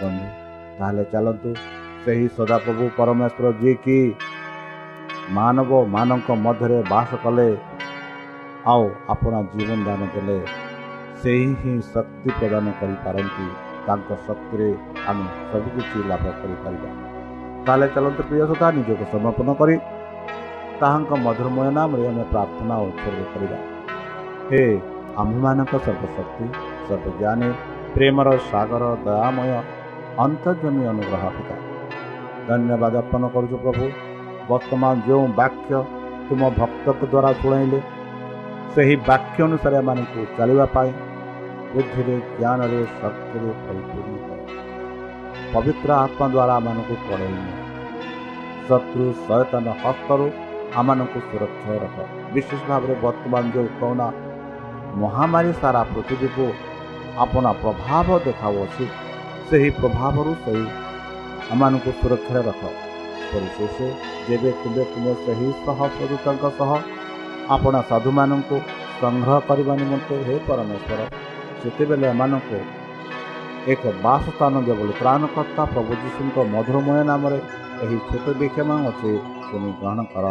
ବନ୍ଧୁ 0.00 0.26
ତାହେଲେ 0.78 1.04
ଚାଲନ୍ତୁ 1.12 1.50
ସେହି 2.04 2.26
ସଦାପ୍ରଭୁ 2.36 2.84
ପରମେଶ୍ୱର 2.98 3.46
ଯିଏକି 3.60 3.98
ମାନବ 5.36 5.70
ମାନଙ୍କ 5.94 6.28
ମଧ୍ୟରେ 6.44 6.78
ବାସ 6.92 7.10
କଲେ 7.24 7.48
ଆଉ 8.72 8.84
ଆପଣ 9.14 9.32
ଜୀବନ 9.52 9.78
ଦାନ 9.88 10.02
ଦେଲେ 10.14 10.38
ସେହି 11.22 11.48
ହିଁ 11.60 11.74
ଶକ୍ତି 11.92 12.30
ପ୍ରଦାନ 12.38 12.66
କରିପାରନ୍ତି। 12.80 13.46
ତାଙ୍କ 13.86 14.08
ଶକ୍ତିରେ 14.26 14.68
ଆମେ 15.10 15.26
ସବୁକିଛି 15.50 15.98
ଲାଭ 16.10 16.24
କରିପାରିବା। 16.40 16.90
ତାହେଲେ 17.66 17.86
ଚାଲନ୍ତୁ 17.94 18.22
ପ୍ରିୟ 18.28 18.44
ସଦା 18.50 18.68
ନିଜକୁ 18.78 19.04
ସମର୍ପଣ 19.14 19.48
କରି 19.60 19.74
ତାହାଙ୍କ 20.80 21.10
ମଧୁରମୟ 21.26 21.68
ନାମରେ 21.78 22.04
ଆମେ 22.10 22.24
ପ୍ରାର୍ଥନା 22.32 22.74
ଉତ୍ସର୍ଗ 22.86 23.20
କରିବା 23.32 23.58
ହେ 24.50 24.62
ଆମ୍ଭମାନଙ୍କ 25.22 25.72
ସର୍ବଶକ୍ତି 25.86 26.46
ସର୍ବଜ୍ଞାନୀ 26.86 27.48
ପ୍ରେମର 27.94 28.28
ସାଗର 28.50 28.84
ଦୟାମୟ 29.06 29.50
ଅନ୍ତର୍ଜମୀ 30.24 30.82
ଅନୁଗ୍ରହ 30.92 31.24
ପିତା 31.36 31.56
ଧନ୍ୟବାଦ 32.48 32.94
ଅର୍ପଣ 33.02 33.22
କରୁଛୁ 33.34 33.56
ପ୍ରଭୁ 33.64 33.86
ବର୍ତ୍ତମାନ 34.50 34.94
ଯେଉଁ 35.06 35.24
ବାକ୍ୟ 35.40 35.70
ତୁମ 36.28 36.42
ଭକ୍ତଙ୍କ 36.60 37.02
ଦ୍ୱାରା 37.12 37.30
ଶୁଣାଇଲେ 37.40 37.80
ସେହି 38.74 38.94
ବାକ୍ୟ 39.08 39.38
ଅନୁସାରେ 39.46 39.76
ଏମାନଙ୍କୁ 39.82 40.20
ଚାଲିବା 40.36 40.66
ପାଇଁ 40.74 40.90
ବୁଦ୍ଧିରେ 41.72 42.16
ଜ୍ଞାନରେ 42.38 42.80
ଶକ୍ତିରେ 43.00 43.50
ପରିପୂର୍ଣ୍ଣ 43.64 44.16
କର। 44.26 44.40
ପବିତ୍ର 45.52 45.90
ଆତ୍ମା 46.04 46.26
ଦ୍ୱାରା 46.34 46.54
ଆମମାନଙ୍କୁ 46.58 46.94
ପଢ଼େଇ 47.06 47.36
ଶତ୍ରୁ 48.68 49.04
ସଚେତନ 49.26 49.66
ହସ୍ତରୁ 49.82 50.26
ଆମମାନଙ୍କୁ 50.74 51.18
ସୁରକ୍ଷା 51.26 51.74
ରଖ 51.82 51.96
ବିଶେଷ 52.34 52.60
ଭାବରେ 52.68 52.94
ବର୍ତ୍ତମାନ 53.02 53.44
ଯେଉଁ 53.54 53.68
କରୋନା 53.78 54.06
ମହାମାରୀ 55.02 55.52
ସାରା 55.60 55.82
ପୃଥିବୀକୁ 55.90 56.46
ଆପଣା 57.24 57.50
ପ୍ରଭାବ 57.62 58.08
ଦେଖାଉଅଛି 58.26 58.84
ସେହି 59.48 59.70
ପ୍ରଭାବରୁ 59.78 60.32
ସେହି 60.44 60.64
ଆମମାନଙ୍କୁ 61.52 61.90
ସୁରକ୍ଷାରେ 62.00 62.42
ରଖ 62.48 62.62
ପରିଶେଷ 63.30 63.76
ଯେବେ 64.26 64.50
ତୁମେ 64.60 64.84
ତୁମେ 64.92 65.12
ସେହି 65.24 65.48
ସହପ୍ରଦୂତଙ୍କ 65.64 66.44
ସହ 66.58 66.70
ଆପଣା 67.54 67.80
ସାଧୁମାନଙ୍କୁ 67.90 68.56
ସଂଗ୍ରହ 69.00 69.38
କରିବା 69.48 69.74
ନିମନ୍ତେ 69.80 70.14
ହେ 70.26 70.34
ପରମେଶ୍ୱର 70.48 71.00
ସେତେବେଳେ 71.60 72.06
ଏମାନଙ୍କୁ 72.12 72.58
ଏକ 73.72 73.82
ବାସସ୍ଥାନ 74.04 74.54
ଦିଅ 74.64 74.74
ବୋଲି 74.78 74.94
ତ୍ରାଣକର୍ତ୍ତା 75.00 75.62
ପ୍ରଭୁ 75.72 75.92
ଯୀଶୁଙ୍କ 76.02 76.36
ମଧୁରମୟ 76.54 77.00
ନାମରେ 77.10 77.38
ଏହି 77.84 77.96
ଛୋଟ 78.08 78.26
ବିକ୍ଷମ 78.40 78.70
ଅଛି 78.90 79.12
ଶୁଣି 79.54 79.72
ଗ୍ରହଣ 79.80 80.04
କର 80.10 80.30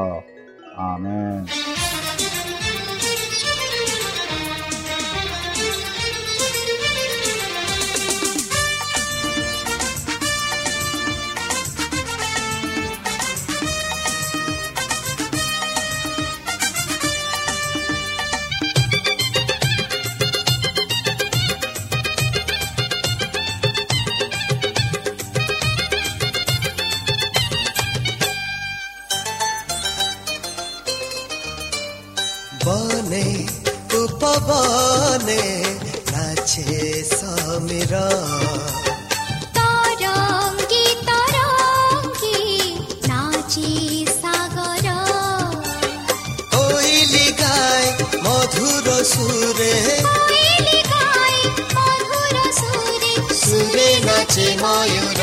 সুরে 53.72 53.90
নাচে 54.06 54.46
ময়ূর 54.62 55.20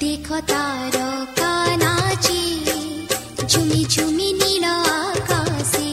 দেখো 0.00 0.38
তারকা 0.50 1.54
নাচে 1.82 2.42
ঝুমি 3.50 3.80
ঝুমি 3.92 4.28
নীল 4.40 4.66
আকাশে 5.00 5.92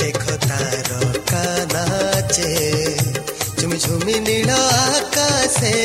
দেখো 0.00 0.34
তার 0.48 0.88
কানাচে 1.30 2.52
ঝুমি 3.58 3.78
ঝুমি 3.84 4.16
নীল 4.26 4.50
আকাশে 4.86 5.76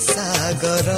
सागर। 0.00 0.88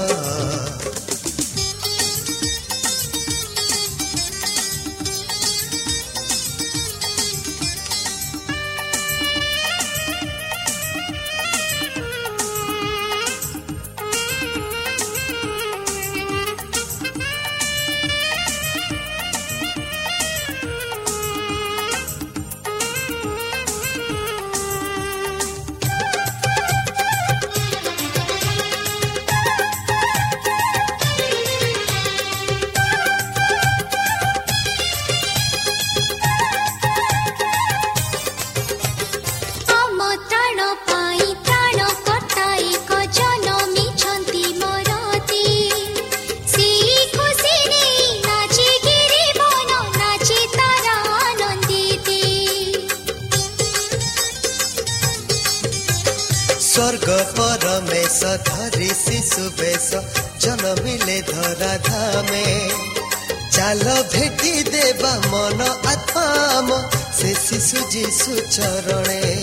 ଦେବା 64.43 65.13
ମନ 65.33 65.61
ଆତ୍ମା 65.93 66.79
ସେ 67.19 67.31
ଶିଶୁ 67.45 67.79
ଯିଶୁ 67.93 68.33
ଚରଣେ 68.51 69.36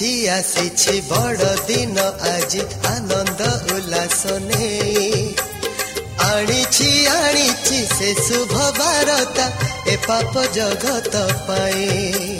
ଆସିଛି 0.00 0.28
ଆସିଛି 0.32 0.92
ବଡ଼ 1.08 1.48
ଦିନ 1.68 2.04
ଆଜି 2.28 2.60
ଆନନ୍ଦ 2.90 3.48
ଉଲ୍ଲାସ 3.74 4.36
ନେଇ 4.44 5.10
ଆଣିଛି 6.28 6.88
ଆଣିଛି 7.12 7.80
ସେ 7.92 8.08
ଶୁଭ 8.22 8.70
ବାରତା 8.80 9.46
ଏ 9.86 9.96
ପାପ 10.06 10.46
ଜଗତ 10.56 11.26
ପାଇଁ 11.44 12.39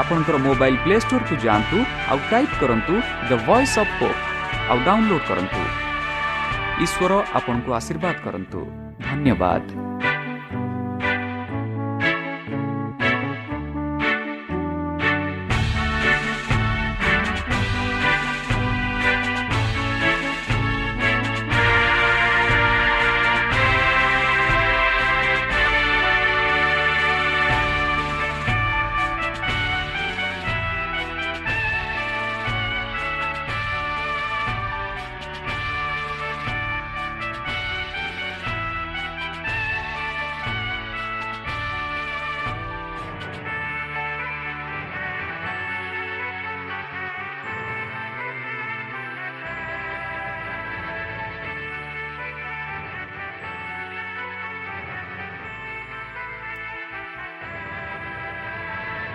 ଆପଣଙ୍କର 0.00 0.36
ମୋବାଇଲ୍ 0.46 0.78
ପ୍ଲେ 0.84 0.96
ଷ୍ଟୋରକୁ 1.04 1.34
ଯାଆନ୍ତୁ 1.44 1.78
ଆଉ 2.10 2.18
ଟାଇପ୍ 2.30 2.54
କରନ୍ତୁ 2.60 2.94
ଦ 3.28 3.32
ଭଏସ୍ 3.46 3.76
ଅଫ୍ 3.82 3.92
ହୋପ୍ 4.00 4.20
ଆଉ 4.70 4.78
ଡାଉନଲୋଡ୍ 4.86 5.26
କରନ୍ତୁ। 5.28 5.62
ଈଶ୍ୱର 6.84 7.12
ଆପଣଙ୍କୁ 7.38 7.70
ଆଶୀର୍ବାଦ 7.78 8.16
କରନ୍ତୁ। 8.24 8.60
ଧନ୍ୟବାଦ। 9.06 9.62